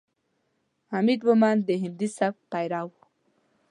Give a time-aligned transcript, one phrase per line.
[0.91, 2.91] حمید مومند د هندي سبک پیرو ؤ.